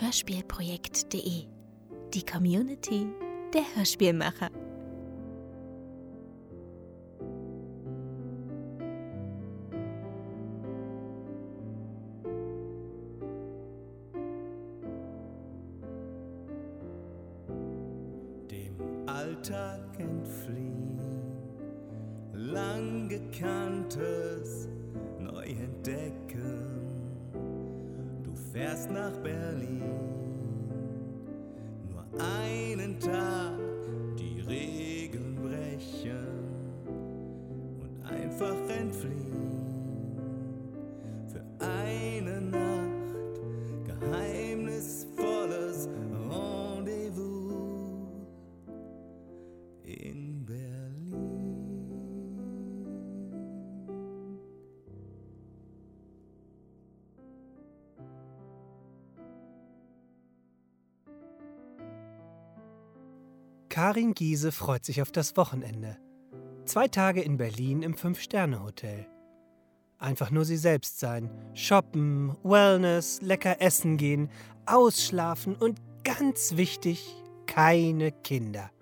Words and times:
hörspielprojekt.de. 0.00 1.46
Die 2.14 2.24
Community 2.24 3.06
der 3.52 3.62
Hörspielmacher. 3.76 4.50
Karin 63.70 64.14
Giese 64.14 64.50
freut 64.50 64.84
sich 64.84 65.00
auf 65.00 65.12
das 65.12 65.36
Wochenende. 65.36 65.96
Zwei 66.64 66.88
Tage 66.88 67.22
in 67.22 67.36
Berlin 67.36 67.82
im 67.82 67.94
Fünf-Sterne-Hotel. 67.94 69.06
Einfach 69.96 70.32
nur 70.32 70.44
sie 70.44 70.56
selbst 70.56 70.98
sein. 70.98 71.30
Shoppen, 71.54 72.36
Wellness, 72.42 73.22
lecker 73.22 73.62
essen 73.62 73.96
gehen, 73.96 74.28
ausschlafen 74.66 75.54
und 75.54 75.78
ganz 76.02 76.56
wichtig, 76.56 77.14
keine 77.46 78.10
Kinder. 78.10 78.72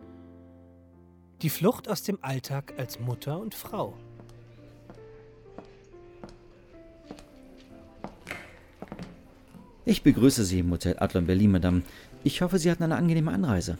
Die 1.42 1.50
Flucht 1.50 1.86
aus 1.90 2.02
dem 2.02 2.18
Alltag 2.22 2.72
als 2.78 2.98
Mutter 2.98 3.38
und 3.38 3.54
Frau. 3.54 3.92
Ich 9.84 10.02
begrüße 10.02 10.44
Sie 10.44 10.60
im 10.60 10.70
Hotel 10.70 10.96
Adlon 10.98 11.26
Berlin, 11.26 11.50
Madame. 11.50 11.82
Ich 12.24 12.40
hoffe, 12.40 12.58
Sie 12.58 12.70
hatten 12.70 12.84
eine 12.84 12.96
angenehme 12.96 13.32
Anreise. 13.32 13.76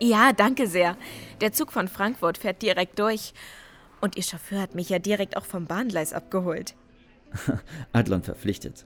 Ja, 0.00 0.32
danke 0.32 0.66
sehr. 0.66 0.96
Der 1.40 1.52
Zug 1.52 1.72
von 1.72 1.88
Frankfurt 1.88 2.38
fährt 2.38 2.62
direkt 2.62 2.98
durch. 2.98 3.32
Und 4.00 4.16
Ihr 4.16 4.22
Chauffeur 4.22 4.60
hat 4.60 4.74
mich 4.74 4.88
ja 4.88 4.98
direkt 4.98 5.36
auch 5.36 5.44
vom 5.44 5.66
Bahngleis 5.66 6.12
abgeholt. 6.12 6.74
Adlon 7.92 8.22
verpflichtet. 8.22 8.84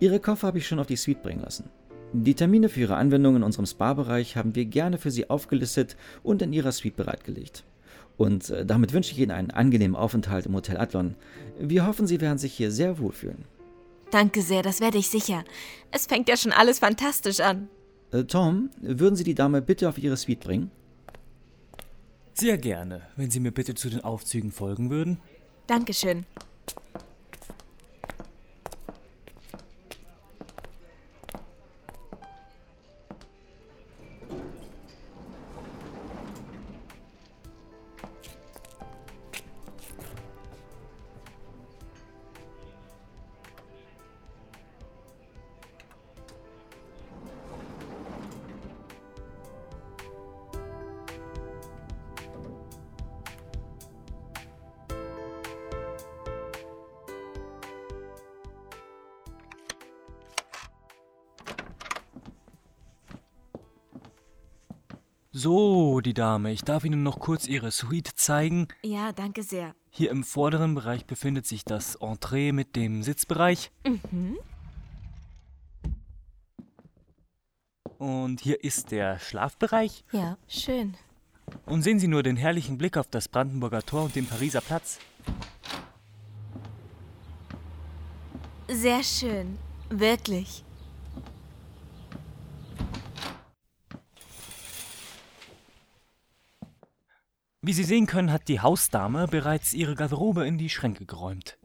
Ihre 0.00 0.20
Koffer 0.20 0.48
habe 0.48 0.58
ich 0.58 0.66
schon 0.66 0.80
auf 0.80 0.86
die 0.86 0.96
Suite 0.96 1.22
bringen 1.22 1.40
lassen. 1.40 1.70
Die 2.12 2.34
Termine 2.34 2.68
für 2.68 2.80
Ihre 2.80 2.96
Anwendung 2.96 3.36
in 3.36 3.42
unserem 3.42 3.66
Spa-Bereich 3.66 4.36
haben 4.36 4.54
wir 4.54 4.64
gerne 4.64 4.98
für 4.98 5.10
Sie 5.10 5.28
aufgelistet 5.30 5.96
und 6.22 6.42
in 6.42 6.52
Ihrer 6.52 6.72
Suite 6.72 6.96
bereitgelegt. 6.96 7.64
Und 8.16 8.50
äh, 8.50 8.66
damit 8.66 8.92
wünsche 8.92 9.12
ich 9.12 9.18
Ihnen 9.18 9.30
einen 9.30 9.50
angenehmen 9.50 9.96
Aufenthalt 9.96 10.46
im 10.46 10.54
Hotel 10.54 10.78
Adlon. 10.78 11.14
Wir 11.58 11.86
hoffen, 11.86 12.06
Sie 12.06 12.20
werden 12.20 12.38
sich 12.38 12.54
hier 12.54 12.70
sehr 12.70 12.98
wohlfühlen. 12.98 13.44
Danke 14.10 14.42
sehr, 14.42 14.62
das 14.62 14.80
werde 14.80 14.98
ich 14.98 15.10
sicher. 15.10 15.44
Es 15.92 16.06
fängt 16.06 16.28
ja 16.28 16.36
schon 16.36 16.52
alles 16.52 16.78
fantastisch 16.78 17.40
an. 17.40 17.68
Äh, 18.12 18.24
Tom, 18.24 18.70
würden 18.80 19.16
Sie 19.16 19.24
die 19.24 19.34
Dame 19.34 19.62
bitte 19.62 19.88
auf 19.88 19.98
Ihre 19.98 20.16
Suite 20.16 20.40
bringen? 20.40 20.70
Sehr 22.34 22.58
gerne, 22.58 23.02
wenn 23.16 23.30
Sie 23.30 23.40
mir 23.40 23.52
bitte 23.52 23.74
zu 23.74 23.90
den 23.90 24.02
Aufzügen 24.02 24.52
folgen 24.52 24.90
würden. 24.90 25.18
Dankeschön. 25.66 26.24
Dame, 66.18 66.50
ich 66.50 66.62
darf 66.62 66.84
Ihnen 66.84 67.04
noch 67.04 67.20
kurz 67.20 67.46
Ihre 67.46 67.70
Suite 67.70 68.08
zeigen. 68.16 68.66
Ja, 68.82 69.12
danke 69.12 69.44
sehr. 69.44 69.76
Hier 69.88 70.10
im 70.10 70.24
vorderen 70.24 70.74
Bereich 70.74 71.06
befindet 71.06 71.46
sich 71.46 71.64
das 71.64 71.94
Entree 71.94 72.50
mit 72.50 72.74
dem 72.74 73.04
Sitzbereich. 73.04 73.70
Und 77.98 78.40
hier 78.40 78.64
ist 78.64 78.90
der 78.90 79.20
Schlafbereich. 79.20 80.04
Ja, 80.10 80.36
schön. 80.48 80.96
Und 81.66 81.82
sehen 81.82 82.00
Sie 82.00 82.08
nur 82.08 82.24
den 82.24 82.36
herrlichen 82.36 82.78
Blick 82.78 82.96
auf 82.96 83.06
das 83.06 83.28
Brandenburger 83.28 83.82
Tor 83.82 84.02
und 84.02 84.16
den 84.16 84.26
Pariser 84.26 84.60
Platz. 84.60 84.98
Sehr 88.66 89.04
schön. 89.04 89.56
Wirklich. 89.88 90.64
Wie 97.68 97.74
Sie 97.74 97.84
sehen 97.84 98.06
können, 98.06 98.32
hat 98.32 98.48
die 98.48 98.60
Hausdame 98.60 99.26
bereits 99.28 99.74
ihre 99.74 99.94
Garderobe 99.94 100.46
in 100.46 100.56
die 100.56 100.70
Schränke 100.70 101.04
geräumt. 101.04 101.58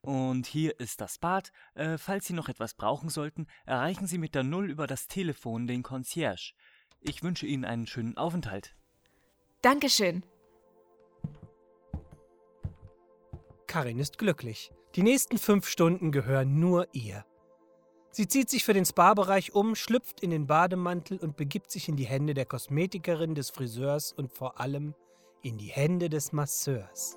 Und 0.00 0.46
hier 0.46 0.80
ist 0.80 1.02
das 1.02 1.18
Bad. 1.18 1.52
Äh, 1.74 1.98
falls 1.98 2.24
Sie 2.24 2.32
noch 2.32 2.48
etwas 2.48 2.72
brauchen 2.72 3.10
sollten, 3.10 3.46
erreichen 3.66 4.06
Sie 4.06 4.16
mit 4.16 4.34
der 4.34 4.42
Null 4.42 4.70
über 4.70 4.86
das 4.86 5.06
Telefon 5.06 5.66
den 5.66 5.82
Concierge. 5.82 6.54
Ich 7.02 7.22
wünsche 7.22 7.44
Ihnen 7.44 7.66
einen 7.66 7.86
schönen 7.86 8.16
Aufenthalt. 8.16 8.74
Dankeschön. 9.60 10.24
Karin 13.66 13.98
ist 13.98 14.16
glücklich. 14.16 14.72
Die 14.94 15.02
nächsten 15.02 15.36
fünf 15.36 15.68
Stunden 15.68 16.10
gehören 16.10 16.58
nur 16.58 16.88
ihr. 16.94 17.26
Sie 18.18 18.26
zieht 18.26 18.50
sich 18.50 18.64
für 18.64 18.74
den 18.74 18.84
Spa-Bereich 18.84 19.54
um, 19.54 19.76
schlüpft 19.76 20.24
in 20.24 20.30
den 20.30 20.48
Bademantel 20.48 21.18
und 21.18 21.36
begibt 21.36 21.70
sich 21.70 21.88
in 21.88 21.94
die 21.94 22.04
Hände 22.04 22.34
der 22.34 22.46
Kosmetikerin, 22.46 23.36
des 23.36 23.50
Friseurs 23.50 24.12
und 24.12 24.32
vor 24.32 24.58
allem 24.58 24.96
in 25.42 25.56
die 25.56 25.68
Hände 25.68 26.08
des 26.08 26.32
Masseurs. 26.32 27.16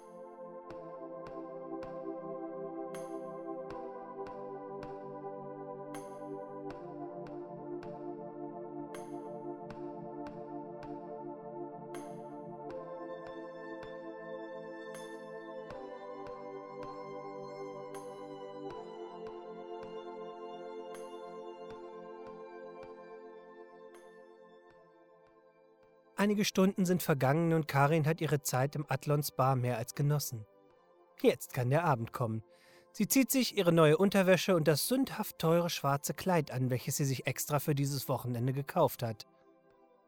Einige 26.21 26.45
Stunden 26.45 26.85
sind 26.85 27.01
vergangen 27.01 27.51
und 27.51 27.67
Karin 27.67 28.05
hat 28.05 28.21
ihre 28.21 28.43
Zeit 28.43 28.75
im 28.75 28.85
Adlon 28.87 29.23
Spa 29.23 29.55
mehr 29.55 29.79
als 29.79 29.95
genossen. 29.95 30.45
Jetzt 31.19 31.51
kann 31.51 31.71
der 31.71 31.83
Abend 31.83 32.13
kommen. 32.13 32.43
Sie 32.91 33.07
zieht 33.07 33.31
sich 33.31 33.57
ihre 33.57 33.71
neue 33.71 33.97
Unterwäsche 33.97 34.55
und 34.55 34.67
das 34.67 34.87
sündhaft 34.87 35.39
teure 35.39 35.71
schwarze 35.71 36.13
Kleid 36.13 36.51
an, 36.51 36.69
welches 36.69 36.97
sie 36.97 37.05
sich 37.05 37.25
extra 37.25 37.57
für 37.57 37.73
dieses 37.73 38.07
Wochenende 38.07 38.53
gekauft 38.53 39.01
hat. 39.01 39.25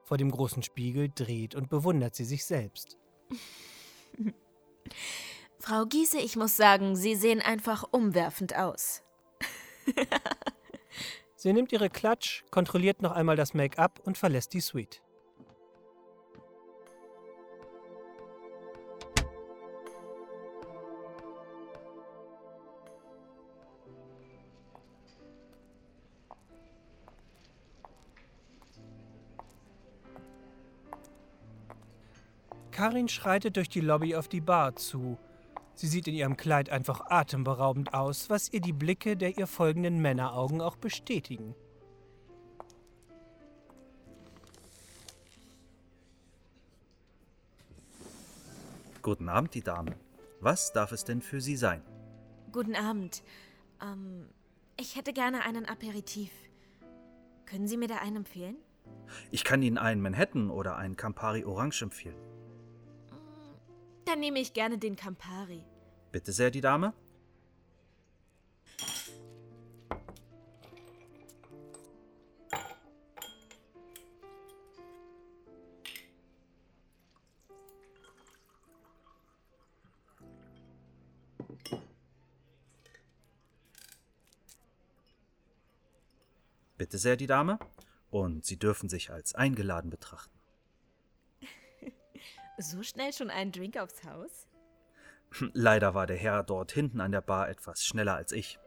Vor 0.03 0.17
dem 0.17 0.29
großen 0.29 0.61
Spiegel 0.61 1.09
dreht 1.09 1.55
und 1.55 1.71
bewundert 1.71 2.13
sie 2.13 2.25
sich 2.25 2.45
selbst. 2.45 2.99
Frau 5.57 5.85
Giese, 5.87 6.19
ich 6.19 6.35
muss 6.35 6.55
sagen, 6.55 6.95
Sie 6.95 7.15
sehen 7.15 7.41
einfach 7.41 7.85
umwerfend 7.89 8.55
aus. 8.55 9.01
Sie 11.35 11.53
nimmt 11.53 11.71
ihre 11.71 11.89
Klatsch, 11.89 12.43
kontrolliert 12.51 13.01
noch 13.01 13.13
einmal 13.13 13.35
das 13.35 13.55
Make-up 13.55 13.99
und 14.03 14.15
verlässt 14.15 14.53
die 14.53 14.61
Suite. 14.61 15.01
Karin 32.83 33.07
schreitet 33.07 33.55
durch 33.55 33.69
die 33.69 33.79
Lobby 33.79 34.13
auf 34.13 34.27
die 34.27 34.41
Bar 34.41 34.75
zu. 34.75 35.17
Sie 35.73 35.87
sieht 35.87 36.05
in 36.09 36.15
ihrem 36.15 36.35
Kleid 36.35 36.69
einfach 36.69 36.99
atemberaubend 37.09 37.93
aus, 37.93 38.29
was 38.29 38.51
ihr 38.51 38.59
die 38.59 38.73
Blicke 38.73 39.15
der 39.15 39.37
ihr 39.37 39.47
folgenden 39.47 40.01
Männeraugen 40.01 40.59
auch 40.59 40.75
bestätigen. 40.75 41.55
Guten 49.01 49.29
Abend, 49.29 49.53
die 49.53 49.61
Dame. 49.61 49.95
Was 50.41 50.73
darf 50.73 50.91
es 50.91 51.05
denn 51.05 51.21
für 51.21 51.39
Sie 51.39 51.55
sein? 51.55 51.81
Guten 52.51 52.75
Abend. 52.75 53.23
Ähm, 53.81 54.27
ich 54.77 54.97
hätte 54.97 55.13
gerne 55.13 55.45
einen 55.45 55.65
Aperitif. 55.67 56.31
Können 57.45 57.65
Sie 57.65 57.77
mir 57.77 57.87
da 57.87 57.99
einen 57.99 58.17
empfehlen? 58.17 58.57
Ich 59.31 59.45
kann 59.45 59.61
Ihnen 59.61 59.77
einen 59.77 60.01
Manhattan 60.01 60.49
oder 60.49 60.75
einen 60.75 60.97
Campari 60.97 61.45
Orange 61.45 61.83
empfehlen. 61.83 62.32
Dann 64.05 64.19
nehme 64.19 64.39
ich 64.39 64.53
gerne 64.53 64.77
den 64.77 64.95
Campari. 64.95 65.63
Bitte 66.11 66.31
sehr, 66.31 66.51
die 66.51 66.61
Dame. 66.61 66.93
Bitte 86.77 86.97
sehr, 86.97 87.15
die 87.15 87.27
Dame. 87.27 87.57
Und 88.11 88.45
Sie 88.45 88.59
dürfen 88.59 88.89
sich 88.89 89.09
als 89.09 89.33
eingeladen 89.33 89.89
betrachten. 89.89 90.42
So 92.63 92.81
schnell 92.81 93.11
schon 93.11 93.29
einen 93.29 93.51
Drink 93.51 93.75
aufs 93.75 94.05
Haus? 94.05 94.47
Leider 95.51 95.93
war 95.93 96.07
der 96.07 96.15
Herr 96.15 96.43
dort 96.43 96.71
hinten 96.71 97.01
an 97.01 97.11
der 97.11 97.19
Bar 97.19 97.49
etwas 97.49 97.83
schneller 97.85 98.15
als 98.15 98.31
ich. 98.31 98.57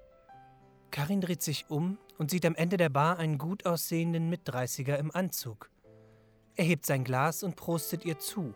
Karin 0.90 1.22
dreht 1.22 1.42
sich 1.42 1.70
um 1.70 1.98
und 2.18 2.30
sieht 2.30 2.44
am 2.44 2.54
Ende 2.54 2.76
der 2.76 2.90
Bar 2.90 3.18
einen 3.18 3.38
gut 3.38 3.64
aussehenden 3.64 4.28
Mitdreißiger 4.28 4.98
im 4.98 5.10
Anzug. 5.14 5.70
Er 6.56 6.64
hebt 6.64 6.84
sein 6.84 7.04
Glas 7.04 7.42
und 7.42 7.56
prostet 7.56 8.04
ihr 8.04 8.18
zu. 8.18 8.54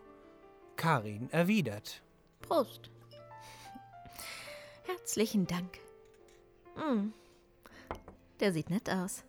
Karin 0.75 1.29
erwidert. 1.31 2.03
Prost. 2.41 2.91
Herzlichen 4.83 5.47
Dank. 5.47 5.79
Hm. 6.75 7.13
Der 8.39 8.53
sieht 8.53 8.69
nett 8.69 8.89
aus. 8.91 9.23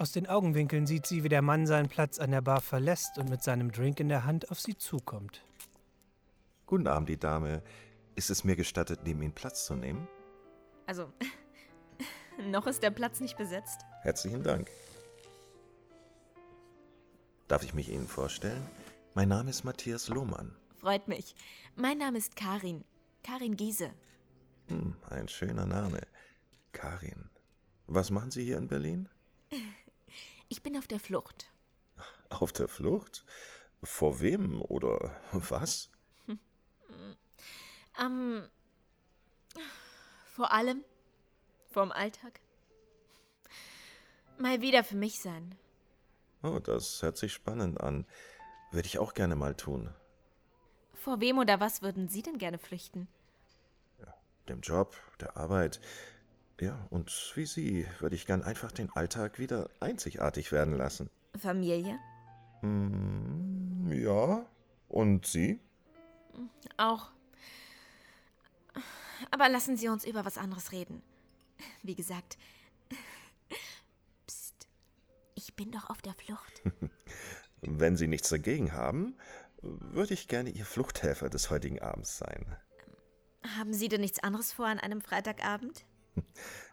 Aus 0.00 0.12
den 0.12 0.26
Augenwinkeln 0.26 0.86
sieht 0.86 1.04
sie, 1.04 1.24
wie 1.24 1.28
der 1.28 1.42
Mann 1.42 1.66
seinen 1.66 1.90
Platz 1.90 2.18
an 2.18 2.30
der 2.30 2.40
Bar 2.40 2.62
verlässt 2.62 3.18
und 3.18 3.28
mit 3.28 3.42
seinem 3.42 3.70
Drink 3.70 4.00
in 4.00 4.08
der 4.08 4.24
Hand 4.24 4.50
auf 4.50 4.58
sie 4.58 4.74
zukommt. 4.74 5.44
Guten 6.64 6.86
Abend, 6.86 7.10
die 7.10 7.18
Dame. 7.18 7.62
Ist 8.14 8.30
es 8.30 8.42
mir 8.42 8.56
gestattet, 8.56 9.00
neben 9.04 9.20
Ihnen 9.20 9.34
Platz 9.34 9.66
zu 9.66 9.74
nehmen? 9.74 10.08
Also, 10.86 11.12
noch 12.50 12.66
ist 12.66 12.82
der 12.82 12.92
Platz 12.92 13.20
nicht 13.20 13.36
besetzt. 13.36 13.82
Herzlichen 14.00 14.42
Dank. 14.42 14.70
Darf 17.46 17.62
ich 17.62 17.74
mich 17.74 17.90
Ihnen 17.90 18.08
vorstellen? 18.08 18.66
Mein 19.12 19.28
Name 19.28 19.50
ist 19.50 19.64
Matthias 19.64 20.08
Lohmann. 20.08 20.56
Freut 20.78 21.08
mich. 21.08 21.34
Mein 21.76 21.98
Name 21.98 22.16
ist 22.16 22.36
Karin. 22.36 22.86
Karin 23.22 23.54
Giese. 23.54 23.90
Hm, 24.68 24.96
ein 25.10 25.28
schöner 25.28 25.66
Name. 25.66 26.00
Karin. 26.72 27.28
Was 27.86 28.10
machen 28.10 28.30
Sie 28.30 28.44
hier 28.44 28.56
in 28.56 28.66
Berlin? 28.66 29.06
Ich 30.50 30.62
bin 30.64 30.76
auf 30.76 30.88
der 30.88 30.98
Flucht. 30.98 31.48
Auf 32.28 32.52
der 32.52 32.66
Flucht? 32.66 33.24
Vor 33.84 34.20
wem 34.20 34.60
oder 34.60 35.16
was? 35.32 35.90
Ähm, 38.00 38.48
vor 40.32 40.52
allem 40.52 40.84
vom 41.70 41.92
Alltag. 41.92 42.40
Mal 44.38 44.62
wieder 44.62 44.84
für 44.84 44.96
mich 44.96 45.20
sein. 45.20 45.54
Oh, 46.42 46.60
das 46.60 47.02
hört 47.02 47.18
sich 47.18 47.32
spannend 47.34 47.80
an. 47.80 48.06
Würde 48.70 48.86
ich 48.86 48.98
auch 48.98 49.12
gerne 49.12 49.36
mal 49.36 49.54
tun. 49.54 49.92
Vor 50.94 51.20
wem 51.20 51.38
oder 51.38 51.60
was 51.60 51.82
würden 51.82 52.08
Sie 52.08 52.22
denn 52.22 52.38
gerne 52.38 52.58
flüchten? 52.58 53.06
Dem 54.48 54.60
Job, 54.62 54.96
der 55.20 55.36
Arbeit. 55.36 55.80
Ja, 56.60 56.86
und 56.90 57.10
wie 57.36 57.46
Sie 57.46 57.86
würde 58.00 58.14
ich 58.14 58.26
gern 58.26 58.42
einfach 58.42 58.70
den 58.70 58.90
Alltag 58.90 59.38
wieder 59.38 59.70
einzigartig 59.80 60.52
werden 60.52 60.76
lassen. 60.76 61.08
Familie? 61.38 61.98
Hm, 62.60 63.90
ja. 63.90 64.44
Und 64.88 65.26
Sie? 65.26 65.58
Auch. 66.76 67.10
Aber 69.30 69.48
lassen 69.48 69.78
Sie 69.78 69.88
uns 69.88 70.04
über 70.04 70.26
was 70.26 70.36
anderes 70.36 70.72
reden. 70.72 71.02
Wie 71.82 71.94
gesagt. 71.94 72.36
Psst. 74.26 74.68
Ich 75.34 75.54
bin 75.54 75.70
doch 75.70 75.88
auf 75.88 76.02
der 76.02 76.14
Flucht. 76.14 76.62
Wenn 77.62 77.96
Sie 77.96 78.06
nichts 78.06 78.28
dagegen 78.28 78.72
haben, 78.72 79.16
würde 79.62 80.12
ich 80.12 80.28
gerne 80.28 80.50
Ihr 80.50 80.66
Fluchthelfer 80.66 81.30
des 81.30 81.48
heutigen 81.50 81.80
Abends 81.80 82.18
sein. 82.18 82.54
Haben 83.56 83.72
Sie 83.72 83.88
denn 83.88 84.02
nichts 84.02 84.22
anderes 84.22 84.52
vor 84.52 84.66
an 84.66 84.78
einem 84.78 85.00
Freitagabend? 85.00 85.86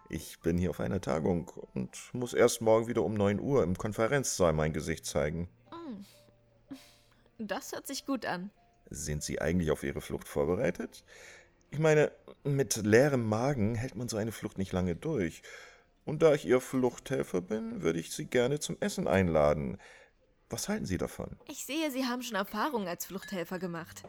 Ich 0.10 0.40
bin 0.40 0.58
hier 0.58 0.70
auf 0.70 0.80
einer 0.80 1.02
Tagung 1.02 1.52
und 1.74 1.98
muss 2.14 2.34
erst 2.34 2.62
morgen 2.62 2.88
wieder 2.88 3.04
um 3.04 3.14
9 3.14 3.42
Uhr 3.42 3.62
im 3.64 3.78
Konferenzsaal 3.78 4.54
mein 4.54 4.72
Gesicht 4.72 5.06
zeigen. 5.06 5.50
Das 7.38 7.74
hört 7.74 7.88
sich 7.88 8.06
gut 8.06 8.26
an. 8.26 8.50
Sind 8.90 9.22
Sie 9.22 9.42
eigentlich 9.42 9.70
auf 9.70 9.84
Ihre 9.84 10.00
Flucht 10.00 10.28
vorbereitet? 10.28 11.04
Ich 11.72 11.80
meine, 11.80 12.12
mit 12.44 12.78
leerem 12.78 13.28
Magen 13.28 13.76
hält 13.76 13.96
man 13.96 14.08
so 14.08 14.18
eine 14.18 14.32
Flucht 14.32 14.58
nicht 14.58 14.72
lange 14.72 14.96
durch. 14.96 15.42
Und 16.06 16.22
da 16.22 16.34
ich 16.34 16.46
Ihr 16.46 16.62
Fluchthelfer 16.62 17.42
bin, 17.42 17.82
würde 17.82 18.00
ich 18.00 18.12
Sie 18.12 18.26
gerne 18.26 18.60
zum 18.60 18.78
Essen 18.80 19.08
einladen. 19.08 19.78
Was 20.50 20.70
halten 20.70 20.86
Sie 20.86 20.98
davon? 20.98 21.36
Ich 21.50 21.66
sehe, 21.66 21.92
Sie 21.92 22.06
haben 22.06 22.24
schon 22.24 22.38
Erfahrung 22.38 22.88
als 22.88 23.06
Fluchthelfer 23.06 23.60
gemacht. 23.60 24.04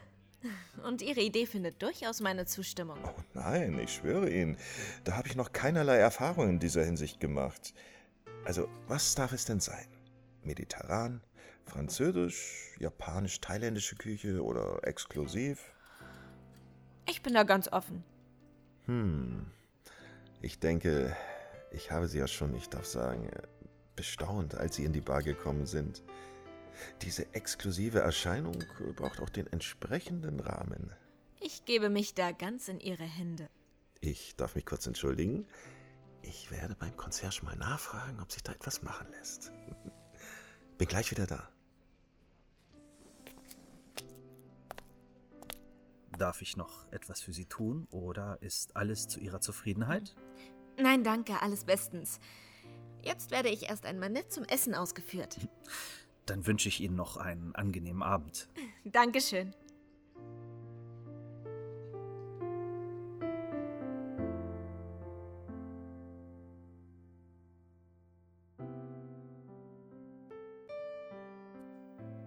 Und 0.85 1.03
Ihre 1.03 1.21
Idee 1.21 1.47
findet 1.47 1.83
durchaus 1.83 2.21
meine 2.21 2.47
Zustimmung. 2.47 2.99
Nein, 3.35 3.79
ich 3.79 3.95
schwöre 3.95 4.31
Ihnen, 4.31 4.57
da 5.05 5.17
habe 5.17 5.29
ich 5.29 5.37
noch 5.37 5.53
keinerlei 5.53 5.97
Erfahrung 5.97 6.49
in 6.49 6.59
dieser 6.59 6.85
Hinsicht 6.85 7.21
gemacht. 7.21 7.75
Also, 8.45 8.69
was 8.87 9.15
darf 9.15 9.33
es 9.33 9.45
denn 9.45 9.61
sein? 9.61 9.87
Mediterran, 10.43 11.21
französisch, 11.65 12.77
japanisch, 12.79 13.41
thailändische 13.41 13.97
Küche 13.97 14.43
oder 14.43 14.81
exklusiv? 14.87 15.73
Ich 17.07 17.23
bin 17.23 17.35
da 17.35 17.43
ganz 17.43 17.69
offen. 17.69 18.05
Hm. 18.87 19.47
Ich 20.41 20.61
denke, 20.61 21.17
ich 21.73 21.91
habe 21.91 22.07
Sie 22.07 22.19
ja 22.19 22.29
schon, 22.29 22.55
ich 22.55 22.69
darf 22.69 22.87
sagen, 22.87 23.29
bestaunt, 23.97 24.55
als 24.55 24.77
Sie 24.77 24.85
in 24.85 24.93
die 24.93 25.01
Bar 25.01 25.23
gekommen 25.23 25.67
sind. 25.67 26.03
Diese 27.03 27.35
exklusive 27.35 28.01
Erscheinung 28.01 28.65
braucht 28.97 29.21
auch 29.21 29.31
den 29.31 29.47
entsprechenden 29.47 30.41
Rahmen. 30.41 30.93
Ich 31.41 31.65
gebe 31.65 31.89
mich 31.89 32.15
da 32.15 32.33
ganz 32.33 32.69
in 32.69 32.81
Ihre 32.81 33.05
Hände. 33.05 33.49
Ich 34.01 34.37
darf 34.37 34.55
mich 34.55 34.67
kurz 34.67 34.87
entschuldigen. 34.87 35.47
Ich 36.23 36.51
werde 36.51 36.75
beim 36.75 36.97
Concierge 36.97 37.45
mal 37.45 37.57
nachfragen, 37.57 38.21
ob 38.21 38.33
sich 38.33 38.43
da 38.43 38.53
etwas 38.53 38.83
machen 38.83 39.07
lässt. 39.13 39.53
Bin 40.79 40.89
gleich 40.89 41.11
wieder 41.11 41.27
da. 41.27 41.49
Darf 46.19 46.43
ich 46.43 46.57
noch 46.57 46.91
etwas 46.93 47.21
für 47.21 47.33
Sie 47.33 47.47
tun 47.47 47.87
oder 47.91 48.39
ist 48.41 48.77
alles 48.77 49.07
zu 49.07 49.21
Ihrer 49.21 49.41
Zufriedenheit? 49.41 50.17
Nein, 50.77 51.05
danke, 51.05 51.41
alles 51.43 51.65
bestens. 51.65 52.19
Jetzt 53.03 53.31
werde 53.31 53.49
ich 53.49 53.69
erst 53.69 53.87
einmal 53.87 54.11
nett 54.11 54.33
zum 54.33 54.45
Essen 54.45 54.75
ausgeführt. 54.75 55.39
Dann 56.29 56.47
wünsche 56.47 56.69
ich 56.69 56.81
Ihnen 56.81 56.95
noch 56.95 57.17
einen 57.17 57.55
angenehmen 57.55 58.03
Abend. 58.03 58.49
Dankeschön. 58.85 59.55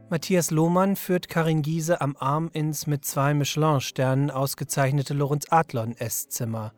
Matthias 0.09 0.51
Lohmann 0.51 0.97
führt 0.97 1.29
Karin 1.29 1.61
Giese 1.61 2.01
am 2.01 2.17
Arm 2.19 2.49
ins 2.51 2.85
mit 2.85 3.05
zwei 3.05 3.33
Michelin-Sternen 3.33 4.29
ausgezeichnete 4.29 5.13
Lorenz-Adlon-Esszimmer. 5.13 6.73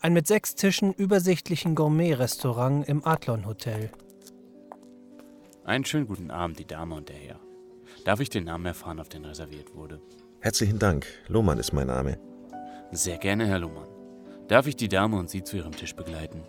Ein 0.00 0.12
mit 0.14 0.26
sechs 0.26 0.56
Tischen 0.56 0.92
übersichtlichen 0.92 1.74
Gourmet-Restaurant 1.76 2.88
im 2.88 3.06
Adlon-Hotel. 3.06 3.90
Einen 5.66 5.84
schönen 5.84 6.06
guten 6.06 6.30
Abend, 6.30 6.60
die 6.60 6.64
Dame 6.64 6.94
und 6.94 7.08
der 7.08 7.16
Herr. 7.16 7.40
Darf 8.04 8.20
ich 8.20 8.30
den 8.30 8.44
Namen 8.44 8.66
erfahren, 8.66 9.00
auf 9.00 9.08
den 9.08 9.24
reserviert 9.24 9.74
wurde? 9.74 10.00
Herzlichen 10.38 10.78
Dank. 10.78 11.06
Lohmann 11.26 11.58
ist 11.58 11.72
mein 11.72 11.88
Name. 11.88 12.20
Sehr 12.92 13.18
gerne, 13.18 13.46
Herr 13.46 13.58
Lohmann. 13.58 13.88
Darf 14.46 14.68
ich 14.68 14.76
die 14.76 14.86
Dame 14.86 15.16
und 15.16 15.28
Sie 15.28 15.42
zu 15.42 15.56
Ihrem 15.56 15.72
Tisch 15.72 15.96
begleiten? 15.96 16.44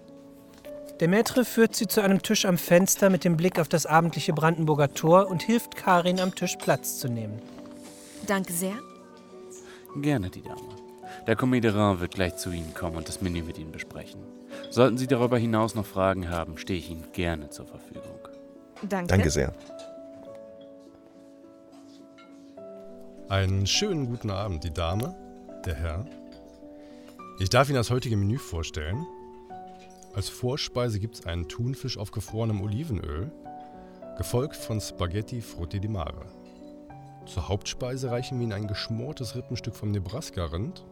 Der 0.99 1.07
Maitre 1.07 1.45
führt 1.45 1.75
sie 1.75 1.87
zu 1.87 2.01
einem 2.01 2.21
Tisch 2.21 2.45
am 2.45 2.59
Fenster 2.59 3.09
mit 3.09 3.23
dem 3.23 3.37
Blick 3.37 3.57
auf 3.57 3.67
das 3.67 3.87
abendliche 3.87 4.33
Brandenburger 4.33 4.93
Tor 4.93 5.29
und 5.29 5.41
hilft 5.41 5.75
Karin 5.75 6.19
am 6.19 6.35
Tisch 6.35 6.55
Platz 6.57 6.99
zu 6.99 7.07
nehmen. 7.07 7.41
Danke 8.27 8.53
sehr. 8.53 8.77
Gerne, 9.95 10.29
die 10.29 10.43
Dame. 10.43 10.61
Der 11.25 11.35
Comederain 11.35 11.99
wird 11.99 12.13
gleich 12.13 12.35
zu 12.35 12.51
Ihnen 12.51 12.75
kommen 12.75 12.97
und 12.97 13.07
das 13.07 13.21
Menü 13.23 13.41
mit 13.41 13.57
Ihnen 13.57 13.71
besprechen. 13.71 14.21
Sollten 14.69 14.99
Sie 14.99 15.07
darüber 15.07 15.39
hinaus 15.39 15.73
noch 15.73 15.87
Fragen 15.87 16.29
haben, 16.29 16.59
stehe 16.59 16.77
ich 16.77 16.91
Ihnen 16.91 17.11
gerne 17.13 17.49
zur 17.49 17.65
Verfügung. 17.65 18.19
Danke. 18.83 19.07
Danke 19.07 19.29
sehr. 19.29 19.53
Einen 23.29 23.67
schönen 23.67 24.05
guten 24.07 24.29
Abend, 24.29 24.63
die 24.63 24.73
Dame, 24.73 25.15
der 25.65 25.75
Herr. 25.75 26.05
Ich 27.39 27.49
darf 27.49 27.67
Ihnen 27.67 27.75
das 27.75 27.91
heutige 27.91 28.15
Menü 28.15 28.37
vorstellen. 28.37 29.05
Als 30.13 30.29
Vorspeise 30.29 30.99
gibt 30.99 31.15
es 31.15 31.25
einen 31.25 31.47
Thunfisch 31.47 31.97
auf 31.97 32.11
gefrorenem 32.11 32.61
Olivenöl, 32.61 33.31
gefolgt 34.17 34.55
von 34.55 34.79
Spaghetti 34.79 35.41
Frutti 35.41 35.79
di 35.79 35.87
Mare. 35.87 36.25
Zur 37.25 37.49
Hauptspeise 37.49 38.09
reichen 38.09 38.39
wir 38.39 38.45
Ihnen 38.45 38.53
ein 38.53 38.67
geschmortes 38.67 39.35
Rippenstück 39.35 39.75
vom 39.75 39.91
Nebraska-Rind 39.91 40.85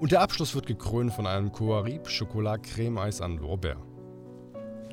und 0.00 0.12
der 0.12 0.22
Abschluss 0.22 0.54
wird 0.54 0.66
gekrönt 0.66 1.12
von 1.12 1.26
einem 1.26 1.52
Coarib 1.52 2.08
Chocolat 2.08 2.62
Creme-Eis 2.62 3.20
an 3.20 3.36
Lorbeer. 3.36 3.76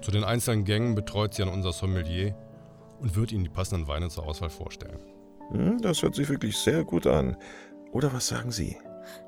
Zu 0.06 0.12
den 0.12 0.24
einzelnen 0.24 0.66
Gängen 0.66 0.94
betreut 0.94 1.34
Sie 1.34 1.42
an 1.42 1.50
unser 1.50 1.74
Sommelier 1.74 2.36
und 3.00 3.16
wird 3.16 3.32
Ihnen 3.32 3.44
die 3.44 3.50
passenden 3.50 3.88
Weine 3.88 4.08
zur 4.10 4.28
Auswahl 4.28 4.52
vorstellen. 4.52 5.00
Hm, 5.50 5.82
Das 5.82 6.04
hört 6.04 6.14
sich 6.14 6.30
wirklich 6.30 6.56
sehr 6.58 6.84
gut 6.84 7.08
an. 7.08 7.36
Oder 7.92 8.14
was 8.14 8.28
sagen 8.28 8.52
Sie? 8.52 8.78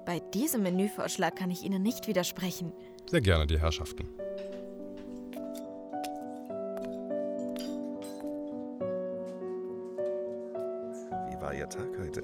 Bei 0.06 0.20
diesem 0.36 0.62
Menüvorschlag 0.62 1.36
kann 1.36 1.50
ich 1.50 1.64
Ihnen 1.64 1.82
nicht 1.82 2.08
widersprechen. 2.08 2.74
Sehr 3.10 3.22
gerne, 3.22 3.48
die 3.48 3.60
Herrschaften. 3.60 4.08
Wie 11.28 11.42
war 11.42 11.56
Ihr 11.56 11.68
Tag 11.70 11.88
heute? 12.00 12.22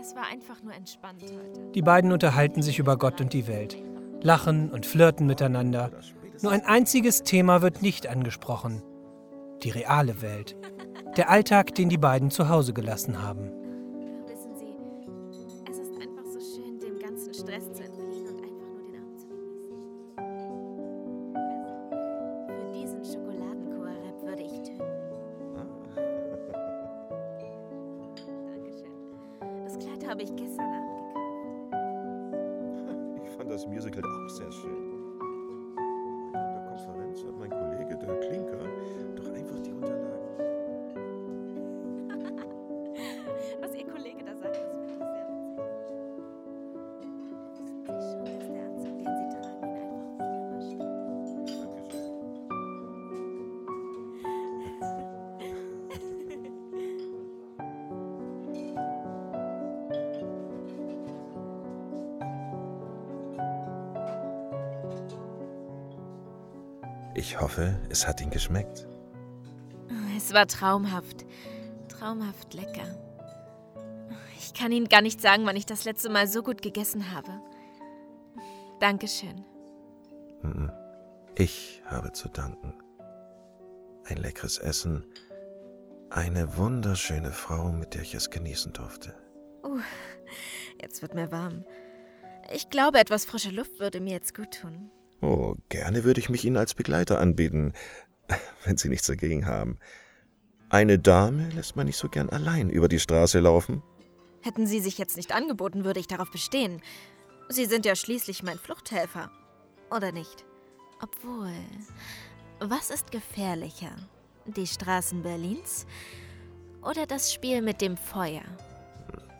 Es 0.00 0.16
war 0.16 0.26
einfach 0.32 0.60
nur 0.64 0.74
entspannt 0.74 1.22
heute. 1.22 1.70
Die 1.76 1.82
beiden 1.82 2.10
unterhalten 2.10 2.62
sich 2.62 2.80
über 2.80 2.96
Gott 2.96 3.20
und 3.20 3.32
die 3.32 3.46
Welt, 3.46 3.76
lachen 4.20 4.72
und 4.72 4.84
flirten 4.84 5.28
miteinander. 5.28 5.92
Nur 6.42 6.52
ein 6.52 6.64
einziges 6.64 7.22
Thema 7.22 7.60
wird 7.60 7.82
nicht 7.82 8.06
angesprochen. 8.06 8.82
Die 9.62 9.68
reale 9.68 10.22
Welt. 10.22 10.56
Der 11.18 11.28
Alltag, 11.28 11.74
den 11.74 11.90
die 11.90 11.98
beiden 11.98 12.30
zu 12.30 12.48
Hause 12.48 12.72
gelassen 12.72 13.20
haben. 13.22 13.50
Wissen 14.26 14.56
Sie, 14.56 14.74
es 15.70 15.76
ist 15.78 15.92
einfach 16.00 16.24
so 16.24 16.40
schön, 16.40 16.78
dem 16.80 16.98
ganzen 16.98 17.34
Stress 17.34 17.70
zu 17.72 17.82
entfliehen 17.82 18.26
und 18.28 18.38
einfach 18.42 18.68
nur 18.72 18.80
den 18.80 18.96
Abend 18.96 19.20
zu 19.20 19.28
genießen. 19.28 19.76
Also, 20.16 20.48
für 22.56 22.72
diesen 22.72 23.04
Schokoladenkoareb 23.04 24.22
würde 24.22 24.42
ich 24.42 24.62
töten. 24.62 24.78
Dankeschön. 28.46 28.96
Das 29.64 29.78
Kleid 29.78 30.08
habe 30.08 30.22
ich 30.22 30.34
gestern 30.36 30.72
Abend 30.72 30.96
gekauft. 30.96 31.20
Ich 33.26 33.30
fand 33.36 33.50
das 33.50 33.66
Musical 33.66 34.02
auch 34.04 34.28
sehr 34.30 34.50
schön. 34.52 34.89
Es 67.90 68.06
hat 68.06 68.20
Ihnen 68.20 68.30
geschmeckt. 68.30 68.86
Es 70.16 70.32
war 70.32 70.46
traumhaft. 70.46 71.26
Traumhaft 71.88 72.54
lecker. 72.54 72.96
Ich 74.38 74.54
kann 74.54 74.72
Ihnen 74.72 74.88
gar 74.88 75.02
nicht 75.02 75.20
sagen, 75.20 75.44
wann 75.44 75.56
ich 75.56 75.66
das 75.66 75.84
letzte 75.84 76.08
Mal 76.08 76.26
so 76.26 76.42
gut 76.42 76.62
gegessen 76.62 77.14
habe. 77.14 77.40
Dankeschön. 78.80 79.44
Ich 81.34 81.82
habe 81.86 82.12
zu 82.12 82.28
danken. 82.28 82.74
Ein 84.04 84.16
leckeres 84.16 84.58
Essen, 84.58 85.04
eine 86.10 86.56
wunderschöne 86.56 87.30
Frau, 87.30 87.70
mit 87.70 87.94
der 87.94 88.02
ich 88.02 88.14
es 88.14 88.30
genießen 88.30 88.72
durfte. 88.72 89.14
Uh, 89.62 89.78
jetzt 90.80 91.02
wird 91.02 91.14
mir 91.14 91.30
warm. 91.30 91.64
Ich 92.52 92.68
glaube, 92.70 92.98
etwas 92.98 93.24
frische 93.24 93.50
Luft 93.50 93.78
würde 93.78 94.00
mir 94.00 94.12
jetzt 94.12 94.34
gut 94.34 94.60
tun. 94.60 94.90
Oh, 95.20 95.56
gerne 95.68 96.04
würde 96.04 96.20
ich 96.20 96.30
mich 96.30 96.44
Ihnen 96.44 96.56
als 96.56 96.74
Begleiter 96.74 97.20
anbieten, 97.20 97.74
wenn 98.64 98.76
Sie 98.76 98.88
nichts 98.88 99.06
dagegen 99.06 99.46
haben. 99.46 99.78
Eine 100.70 100.98
Dame 100.98 101.48
lässt 101.50 101.76
man 101.76 101.86
nicht 101.86 101.96
so 101.96 102.08
gern 102.08 102.30
allein 102.30 102.70
über 102.70 102.88
die 102.88 103.00
Straße 103.00 103.40
laufen. 103.40 103.82
Hätten 104.42 104.66
Sie 104.66 104.80
sich 104.80 104.98
jetzt 104.98 105.16
nicht 105.16 105.32
angeboten, 105.32 105.84
würde 105.84 106.00
ich 106.00 106.06
darauf 106.06 106.30
bestehen. 106.30 106.80
Sie 107.48 107.66
sind 107.66 107.84
ja 107.84 107.96
schließlich 107.96 108.42
mein 108.42 108.58
Fluchthelfer. 108.58 109.30
Oder 109.90 110.12
nicht? 110.12 110.44
Obwohl, 111.02 111.52
was 112.60 112.90
ist 112.90 113.10
gefährlicher? 113.10 113.90
Die 114.46 114.66
Straßen 114.66 115.22
Berlins 115.22 115.86
oder 116.82 117.06
das 117.06 117.32
Spiel 117.32 117.60
mit 117.62 117.80
dem 117.80 117.96
Feuer? 117.96 118.42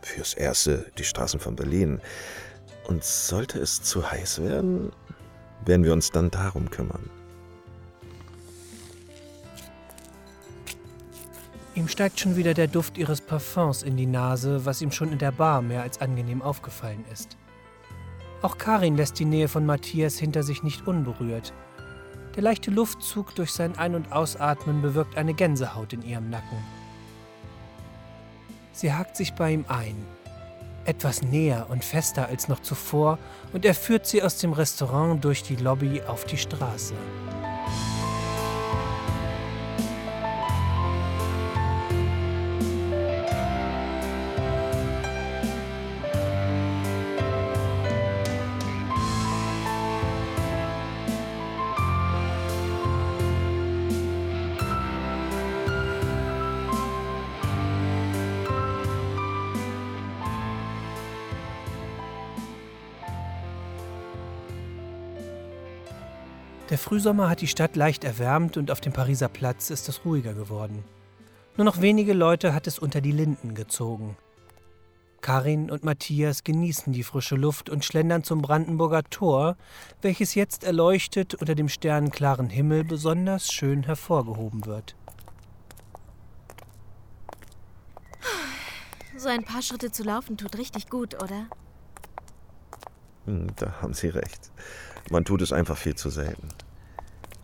Fürs 0.03 0.35
Erste 0.35 0.91
die 0.99 1.05
Straßen 1.05 1.41
von 1.41 1.57
Berlin. 1.57 2.01
Und 2.89 3.05
sollte 3.05 3.61
es 3.61 3.83
zu 3.83 4.11
heiß 4.11 4.43
werden, 4.43 4.91
werden 5.67 5.85
wir 5.85 5.93
uns 5.93 6.11
dann 6.11 6.31
darum 6.31 6.71
kümmern. 6.71 7.09
Ihm 11.75 11.89
steigt 11.89 12.21
schon 12.21 12.37
wieder 12.37 12.53
der 12.53 12.67
Duft 12.67 12.99
ihres 12.99 13.21
Parfums 13.21 13.83
in 13.83 13.97
die 13.97 14.07
Nase, 14.07 14.67
was 14.67 14.83
ihm 14.83 14.91
schon 14.91 15.13
in 15.13 15.19
der 15.19 15.33
Bar 15.33 15.63
mehr 15.63 15.83
als 15.83 16.01
angenehm 16.01 16.43
aufgefallen 16.43 17.05
ist. 17.13 17.37
Auch 18.43 18.59
Karin 18.59 18.97
lässt 18.97 19.19
die 19.19 19.25
Nähe 19.25 19.49
von 19.49 19.65
Matthias 19.65 20.19
hinter 20.19 20.43
sich 20.43 20.63
nicht 20.63 20.87
unberührt. 20.87 21.53
Der 22.37 22.43
leichte 22.43 22.71
Luftzug 22.71 23.35
durch 23.35 23.53
sein 23.53 23.77
Ein- 23.79 23.95
und 23.95 24.13
Ausatmen 24.13 24.83
bewirkt 24.83 25.17
eine 25.17 25.35
Gänsehaut 25.35 25.93
in 25.93 26.03
ihrem 26.03 26.31
Nacken. 26.31 26.59
Sie 28.73 28.93
hakt 28.93 29.17
sich 29.17 29.35
bei 29.35 29.53
ihm 29.53 29.65
ein. 29.69 29.97
Etwas 30.91 31.23
näher 31.23 31.69
und 31.69 31.85
fester 31.85 32.27
als 32.27 32.49
noch 32.49 32.59
zuvor, 32.59 33.21
und 33.53 33.65
er 33.65 33.77
führt 33.77 34.07
sie 34.07 34.25
aus 34.25 34.39
dem 34.39 34.53
Restaurant 34.53 35.25
durch 35.25 35.45
die 35.45 35.55
Lobby 35.55 36.03
auf 36.03 36.25
die 36.25 36.37
Straße. 36.37 36.95
Der 66.71 66.79
Frühsommer 66.79 67.29
hat 67.29 67.41
die 67.41 67.49
Stadt 67.49 67.75
leicht 67.75 68.05
erwärmt 68.05 68.57
und 68.57 68.71
auf 68.71 68.81
dem 68.81 68.93
Pariser 68.93 69.29
Platz 69.29 69.71
ist 69.71 69.89
es 69.89 70.05
ruhiger 70.05 70.35
geworden. 70.35 70.85
Nur 71.57 71.65
noch 71.65 71.81
wenige 71.81 72.13
Leute 72.13 72.55
hat 72.55 72.69
es 72.69 72.79
unter 72.79 73.01
die 73.01 73.11
Linden 73.11 73.57
gezogen. 73.57 74.17
Karin 75.21 75.69
und 75.69 75.83
Matthias 75.85 76.45
genießen 76.45 76.93
die 76.93 77.03
frische 77.03 77.35
Luft 77.35 77.69
und 77.69 77.85
schlendern 77.85 78.23
zum 78.23 78.41
Brandenburger 78.41 79.03
Tor, 79.03 79.57
welches 80.01 80.37
jetzt 80.37 80.63
erleuchtet 80.63 81.35
unter 81.35 81.57
dem 81.57 81.69
sternenklaren 81.69 82.49
Himmel 82.49 82.85
besonders 82.85 83.53
schön 83.53 83.83
hervorgehoben 83.83 84.65
wird. 84.65 84.95
So 89.17 89.29
ein 89.29 89.45
paar 89.45 89.61
Schritte 89.61 89.91
zu 89.91 90.05
laufen 90.05 90.39
tut 90.39 90.57
richtig 90.57 90.89
gut, 90.89 91.21
oder? 91.21 91.49
Hm, 93.31 93.47
Da 93.57 93.81
haben 93.81 93.95
Sie 93.95 94.09
recht. 94.09 94.51
Man 95.11 95.25
tut 95.25 95.41
es 95.43 95.53
einfach 95.53 95.77
viel 95.77 95.95
zu 95.95 96.11
selten. 96.11 96.49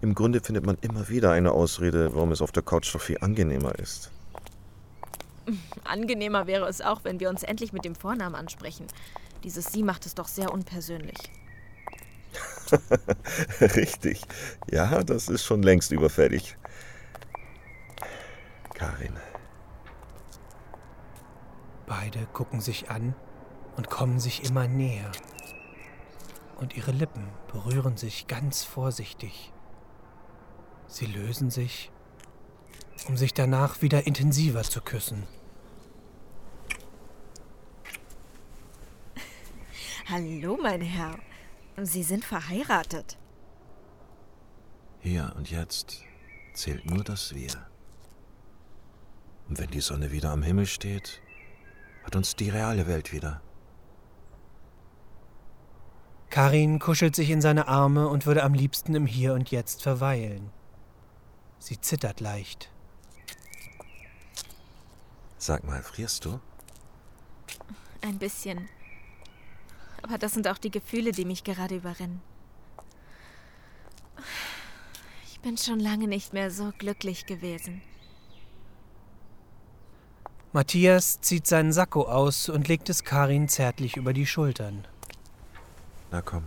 Im 0.01 0.15
Grunde 0.15 0.41
findet 0.41 0.67
man 0.67 0.77
immer 0.81 1.09
wieder 1.09 1.31
eine 1.33 1.53
Ausrede, 1.53 2.15
warum 2.15 2.33
es 2.33 2.43
auf 2.43 2.53
der 2.53 2.63
Couch 2.63 2.93
doch 2.95 3.01
viel 3.01 3.19
angenehmer 3.21 3.79
ist. 3.79 4.11
Angenehmer 5.85 6.49
wäre 6.49 6.69
es 6.69 6.81
auch, 6.81 7.05
wenn 7.05 7.21
wir 7.21 7.31
uns 7.31 7.45
endlich 7.45 7.73
mit 7.73 7.85
dem 7.85 7.95
Vornamen 7.95 8.35
ansprechen. 8.35 8.87
Dieses 9.45 9.73
Sie 9.73 9.85
macht 9.85 10.05
es 10.07 10.15
doch 10.17 10.27
sehr 10.27 10.53
unpersönlich. 10.53 11.19
Richtig. 13.61 14.23
Ja, 14.69 15.05
das 15.05 15.29
ist 15.29 15.45
schon 15.45 15.63
längst 15.63 15.93
überfällig. 15.93 16.57
Karin. 18.75 19.17
Beide 21.87 22.27
gucken 22.33 22.61
sich 22.61 22.91
an 22.91 23.15
und 23.77 23.89
kommen 23.89 24.19
sich 24.19 24.45
immer 24.45 24.67
näher. 24.67 25.13
Und 26.57 26.77
ihre 26.77 26.93
Lippen 26.93 27.29
berühren 27.53 27.97
sich 27.97 28.27
ganz 28.27 28.65
vorsichtig. 28.65 29.53
Sie 30.89 31.07
lösen 31.07 31.51
sich, 31.51 31.91
um 33.09 33.17
sich 33.17 33.35
danach 33.35 33.83
wieder 33.83 34.07
intensiver 34.07 34.63
zu 34.63 34.81
küssen. 34.81 35.27
Hallo, 40.09 40.59
mein 40.61 40.81
Herr. 40.81 41.19
Sie 41.83 42.03
sind 42.03 42.25
verheiratet. 42.25 43.19
Hier 45.01 45.35
und 45.37 45.51
jetzt 45.51 46.03
zählt 46.55 46.87
nur 46.87 47.05
das 47.05 47.35
Wir. 47.35 47.67
Und 49.49 49.59
wenn 49.59 49.71
die 49.71 49.81
Sonne 49.81 50.11
wieder 50.11 50.31
am 50.31 50.43
Himmel 50.43 50.67
steht, 50.67 51.21
hat 52.03 52.17
uns 52.17 52.35
die 52.35 52.49
reale 52.49 52.87
Welt 52.87 53.13
wieder. 53.13 53.43
Karin 56.31 56.79
kuschelt 56.79 57.17
sich 57.17 57.31
in 57.31 57.41
seine 57.41 57.69
Arme 57.69 58.09
und 58.09 58.27
würde 58.27 58.43
am 58.43 58.55
liebsten 58.55 58.95
im 58.95 59.07
Hier 59.07 59.35
und 59.35 59.51
Jetzt 59.51 59.83
verweilen. 59.83 60.51
Sie 61.59 61.81
zittert 61.81 62.21
leicht. 62.21 62.71
Sag 65.39 65.65
mal, 65.65 65.83
frierst 65.83 66.25
du? 66.25 66.41
Ein 68.03 68.19
bisschen. 68.19 68.69
Aber 70.03 70.19
das 70.19 70.33
sind 70.33 70.49
auch 70.49 70.59
die 70.59 70.71
Gefühle, 70.71 71.13
die 71.13 71.25
mich 71.25 71.45
gerade 71.45 71.77
überrennen. 71.77 72.21
Ich 75.25 75.41
bin 75.41 75.57
schon 75.57 75.81
lange 75.81 76.09
nicht 76.09 76.33
mehr 76.33 76.51
so 76.51 76.73
glücklich 76.79 77.27
gewesen. 77.27 77.83
Matthias 80.53 81.21
zieht 81.21 81.47
seinen 81.47 81.73
Sakko 81.73 82.03
aus 82.03 82.49
und 82.49 82.67
legt 82.69 82.89
es 82.89 83.05
Karin 83.05 83.49
zärtlich 83.49 83.97
über 83.97 84.13
die 84.13 84.27
Schultern. 84.27 84.87
Na 86.17 86.23
komm, 86.23 86.45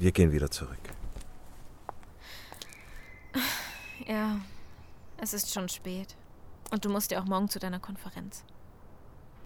wir 0.00 0.10
gehen 0.10 0.32
wieder 0.32 0.50
zurück. 0.50 0.80
Ja, 4.08 4.40
es 5.18 5.34
ist 5.34 5.54
schon 5.54 5.68
spät. 5.68 6.16
Und 6.72 6.84
du 6.84 6.88
musst 6.88 7.12
ja 7.12 7.20
auch 7.20 7.24
morgen 7.24 7.48
zu 7.48 7.60
deiner 7.60 7.78
Konferenz. 7.78 8.42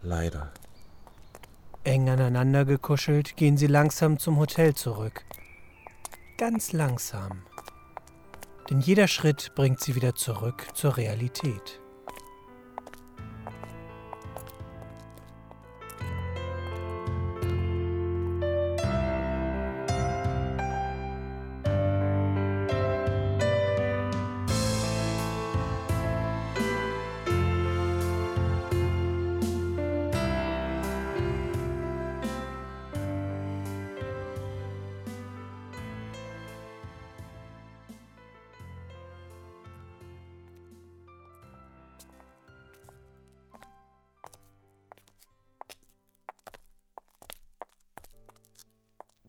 Leider. 0.01 0.55
Eng 1.85 2.09
aneinander 2.09 2.65
gekuschelt 2.65 3.37
gehen 3.37 3.59
sie 3.59 3.67
langsam 3.67 4.19
zum 4.19 4.39
Hotel 4.39 4.75
zurück. 4.75 5.27
Ganz 6.39 6.73
langsam. 6.73 7.43
Denn 8.71 8.81
jeder 8.81 9.07
Schritt 9.07 9.55
bringt 9.55 9.81
sie 9.81 9.97
wieder 9.97 10.15
zurück 10.15 10.69
zur 10.73 10.97
Realität. 10.97 11.83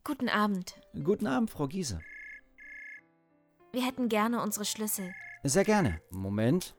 Guten 0.08 0.30
Abend. 0.30 0.80
Guten 1.04 1.26
Abend, 1.26 1.50
Frau 1.50 1.68
Giese. 1.68 2.00
Wir 3.72 3.84
hätten 3.84 4.08
gerne 4.08 4.40
unsere 4.40 4.64
Schlüssel. 4.64 5.14
Sehr 5.44 5.64
gerne. 5.64 6.00
Moment. 6.08 6.74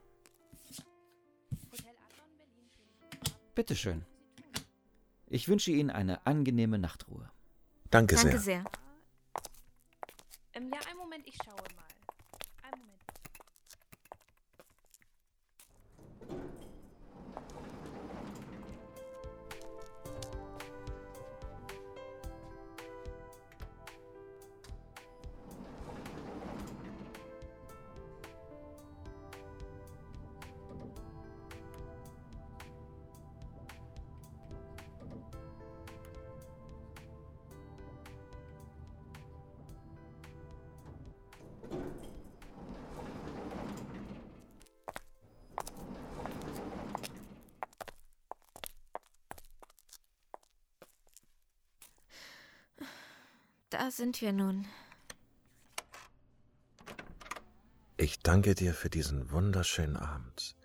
Bitteschön. 3.53 4.03
Ich 5.27 5.47
wünsche 5.47 5.69
Ihnen 5.69 5.91
eine 5.91 6.25
angenehme 6.25 6.79
Nachtruhe. 6.79 7.29
Danke, 7.91 8.15
Danke 8.15 8.39
sehr. 8.39 8.63
sehr. 8.63 8.63
Ähm, 10.53 10.71
ja, 10.73 10.79
einen 10.89 10.97
Moment, 10.97 11.27
ich 11.27 11.37
schaue 11.45 11.53
mal. 11.75 11.88
Da 53.69 53.91
sind 53.91 54.19
wir 54.21 54.33
nun. 54.33 54.65
Ich 57.97 58.19
danke 58.19 58.55
dir 58.55 58.73
für 58.73 58.89
diesen 58.89 59.29
wunderschönen 59.29 59.95
Abend, 59.95 60.55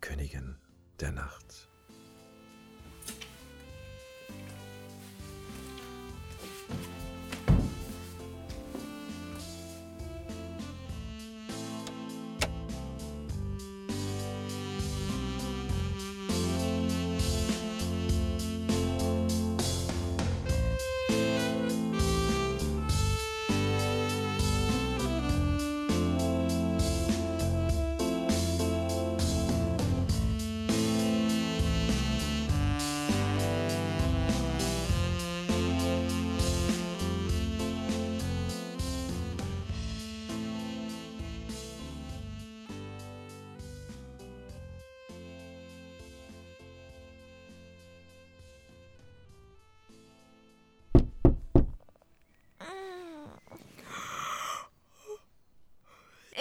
Königin 0.00 0.56
der 1.00 1.12
Nacht. 1.12 1.67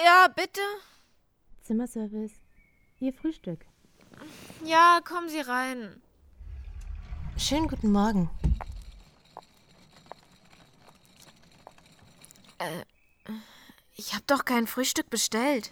Ja, 0.03 0.27
bitte? 0.27 0.61
Zimmerservice. 1.63 2.35
Ihr 2.99 3.13
Frühstück. 3.13 3.65
Ja, 4.63 4.99
kommen 5.03 5.27
Sie 5.27 5.39
rein. 5.39 6.01
Schönen 7.37 7.67
guten 7.67 7.91
Morgen. 7.91 8.29
Äh, 12.59 12.83
ich 13.95 14.13
habe 14.13 14.23
doch 14.27 14.45
kein 14.45 14.67
Frühstück 14.67 15.09
bestellt. 15.09 15.71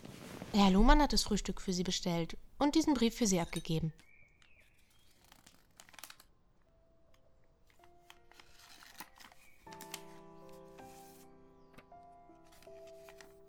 Herr 0.53 0.71
Lohmann 0.71 1.01
hat 1.01 1.13
das 1.13 1.23
Frühstück 1.23 1.61
für 1.61 1.73
Sie 1.73 1.83
bestellt 1.83 2.37
und 2.57 2.75
diesen 2.75 2.95
Brief 2.95 3.15
für 3.15 3.27
Sie 3.27 3.39
abgegeben. 3.39 3.93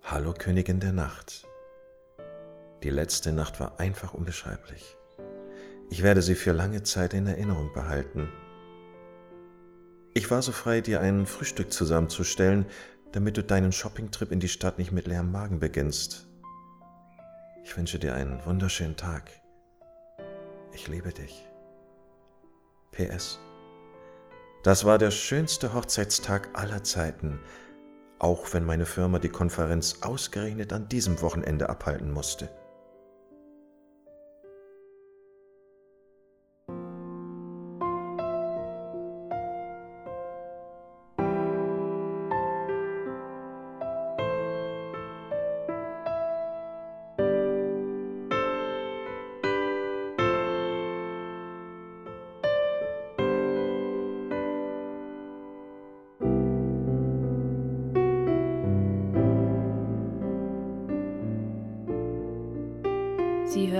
Hallo 0.09 0.33
Königin 0.33 0.79
der 0.79 0.93
Nacht. 0.93 1.45
Die 2.81 2.89
letzte 2.89 3.33
Nacht 3.33 3.59
war 3.59 3.77
einfach 3.77 4.13
unbeschreiblich. 4.13 4.95
Ich 5.89 6.01
werde 6.01 6.21
sie 6.21 6.35
für 6.35 6.53
lange 6.53 6.81
Zeit 6.83 7.13
in 7.13 7.27
Erinnerung 7.27 7.73
behalten. 7.73 8.29
Ich 10.13 10.31
war 10.31 10.41
so 10.41 10.53
frei, 10.53 10.79
dir 10.79 11.01
ein 11.01 11.25
Frühstück 11.25 11.73
zusammenzustellen, 11.73 12.67
damit 13.11 13.35
du 13.35 13.43
deinen 13.43 13.73
Shoppingtrip 13.73 14.31
in 14.31 14.39
die 14.39 14.47
Stadt 14.47 14.77
nicht 14.77 14.93
mit 14.93 15.07
leerem 15.07 15.29
Magen 15.29 15.59
beginnst. 15.59 16.29
Ich 17.65 17.75
wünsche 17.75 17.99
dir 17.99 18.15
einen 18.15 18.45
wunderschönen 18.45 18.95
Tag. 18.95 19.29
Ich 20.71 20.87
liebe 20.87 21.11
dich. 21.11 21.45
PS. 22.93 23.39
Das 24.63 24.85
war 24.85 24.99
der 24.99 25.11
schönste 25.11 25.73
Hochzeitstag 25.73 26.47
aller 26.53 26.81
Zeiten, 26.85 27.41
auch 28.19 28.53
wenn 28.53 28.65
meine 28.65 28.85
Firma 28.85 29.19
die 29.19 29.29
Konferenz 29.29 29.99
ausgerechnet 30.01 30.73
an 30.73 30.89
diesem 30.89 31.21
Wochenende 31.21 31.69
abhalten 31.69 32.11
musste. 32.11 32.49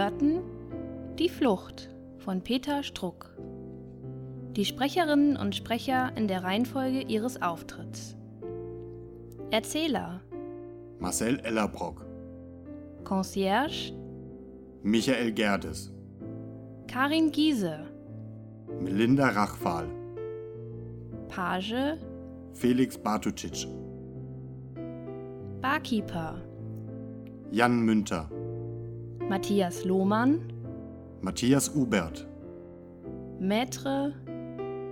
Hörten 0.08 0.40
Die 1.20 1.28
Flucht 1.28 1.90
von 2.20 2.42
Peter 2.42 2.82
Struck. 2.82 3.36
Die 4.56 4.64
Sprecherinnen 4.64 5.36
und 5.36 5.54
Sprecher 5.54 6.14
in 6.16 6.30
der 6.30 6.46
Reihenfolge 6.46 7.02
ihres 7.02 7.42
Auftritts. 7.42 8.16
Erzähler. 9.52 10.22
Marcel 11.00 11.42
Ellerbrock, 11.42 12.06
Concierge. 13.04 13.92
Michael 14.82 15.34
Gerdes, 15.34 15.92
Karin 16.88 17.30
Giese, 17.30 17.80
Melinda 18.80 19.28
Rachfahl, 19.28 19.90
Page. 21.28 21.98
Felix 22.54 22.98
Bartucic, 22.98 23.68
Barkeeper. 25.62 26.42
Jan 27.52 27.82
Münter, 27.82 28.30
Matthias 29.30 29.84
Lohmann, 29.84 30.40
Matthias 31.22 31.70
Ubert, 31.76 32.26
Maître 33.42 34.14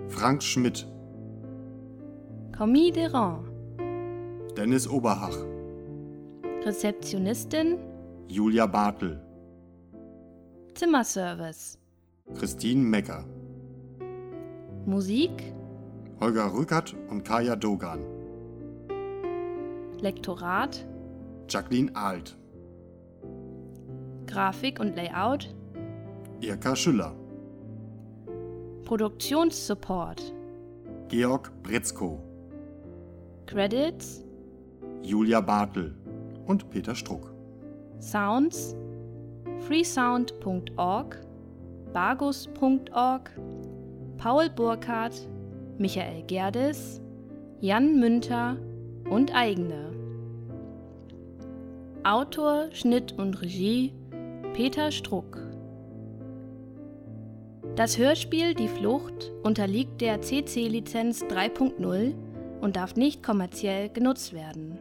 Frank 0.09 0.41
Schmidt, 0.41 0.85
Commis 2.51 2.91
des 2.91 3.07
Rangs, 3.07 3.45
Dennis 4.57 4.87
Oberhach, 4.89 5.37
Rezeptionistin, 6.65 7.77
Julia 8.27 8.65
Bartel, 8.65 9.21
Zimmerservice, 10.73 11.77
Christine 12.37 12.83
Mecker, 12.83 13.23
Musik, 14.85 15.53
Holger 16.19 16.53
Rückert 16.53 16.93
und 17.09 17.23
Kaya 17.23 17.55
Dogan, 17.55 18.01
Lektorat, 20.01 20.85
Jacqueline 21.47 21.95
Alt, 21.95 22.35
Grafik 24.35 24.81
und 24.81 24.97
Layout, 24.97 25.55
Irka 26.41 26.75
Schüller, 26.75 27.15
Produktionssupport, 28.83 30.21
Georg 31.07 31.53
Britzko, 31.63 32.19
Credits, 33.45 34.25
Julia 35.01 35.39
Bartel 35.39 35.95
und 36.47 36.69
Peter 36.69 36.93
Struck. 36.93 37.33
Sounds, 38.01 38.75
freesound.org, 39.67 41.17
bargus.org, 41.93 43.31
Paul 44.17 44.49
Burkhardt, 44.49 45.29
Michael 45.77 46.23
Gerdes, 46.23 46.99
Jan 47.61 48.01
Münter 48.01 48.57
und 49.09 49.33
eigene. 49.33 49.93
Autor, 52.03 52.67
Schnitt 52.73 53.13
und 53.13 53.41
Regie 53.41 53.93
Peter 54.55 54.89
Struck. 54.89 55.37
Das 57.75 57.97
Hörspiel 57.97 58.53
Die 58.53 58.69
Flucht 58.69 59.33
unterliegt 59.43 59.99
der 59.99 60.21
CC-Lizenz 60.21 61.23
3.0 61.23 62.13
und 62.61 62.77
darf 62.77 62.95
nicht 62.95 63.21
kommerziell 63.21 63.89
genutzt 63.89 64.31
werden. 64.31 64.79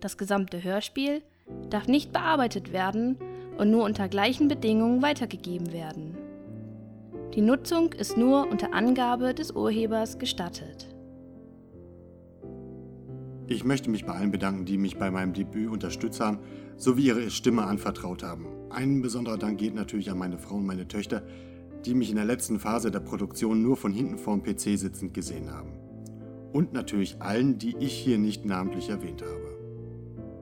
Das 0.00 0.18
gesamte 0.18 0.64
Hörspiel 0.64 1.22
darf 1.70 1.86
nicht 1.86 2.12
bearbeitet 2.12 2.72
werden 2.72 3.16
und 3.58 3.70
nur 3.70 3.84
unter 3.84 4.08
gleichen 4.08 4.48
Bedingungen 4.48 5.02
weitergegeben 5.02 5.72
werden. 5.72 6.18
Die 7.36 7.42
Nutzung 7.42 7.92
ist 7.92 8.16
nur 8.16 8.50
unter 8.50 8.74
Angabe 8.74 9.34
des 9.34 9.52
Urhebers 9.52 10.18
gestattet. 10.18 10.92
Ich 13.46 13.62
möchte 13.62 13.88
mich 13.88 14.04
bei 14.04 14.14
allen 14.14 14.32
bedanken, 14.32 14.64
die 14.64 14.78
mich 14.78 14.98
bei 14.98 15.12
meinem 15.12 15.32
Debüt 15.32 15.70
unterstützt 15.70 16.18
haben, 16.18 16.40
sowie 16.76 17.06
ihre 17.06 17.30
Stimme 17.30 17.62
anvertraut 17.62 18.24
haben. 18.24 18.59
Ein 18.70 19.02
besonderer 19.02 19.36
Dank 19.36 19.58
geht 19.58 19.74
natürlich 19.74 20.10
an 20.10 20.18
meine 20.18 20.38
Frau 20.38 20.54
und 20.54 20.66
meine 20.66 20.86
Töchter, 20.86 21.22
die 21.84 21.94
mich 21.94 22.10
in 22.10 22.16
der 22.16 22.24
letzten 22.24 22.60
Phase 22.60 22.90
der 22.90 23.00
Produktion 23.00 23.62
nur 23.62 23.76
von 23.76 23.92
hinten 23.92 24.16
vorm 24.16 24.42
PC 24.42 24.78
sitzend 24.78 25.12
gesehen 25.12 25.50
haben. 25.50 25.72
Und 26.52 26.72
natürlich 26.72 27.20
allen, 27.20 27.58
die 27.58 27.76
ich 27.78 27.92
hier 27.92 28.18
nicht 28.18 28.44
namentlich 28.44 28.88
erwähnt 28.88 29.22
habe. 29.22 29.58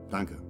Danke. 0.09 0.48